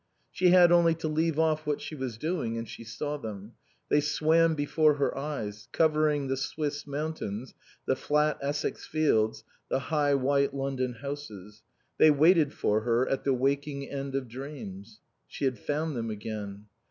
[0.31, 3.53] She had only to leave off what she was doing and she saw them;
[3.87, 7.53] they swam before her eyes, covering the Swiss mountains,
[7.85, 11.61] the flat Essex fields, the high white London houses.
[11.99, 15.01] They waited for her at the waking end of dreams.
[15.27, 16.65] She had found them again.